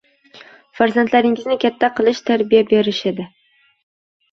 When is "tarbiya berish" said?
2.33-3.05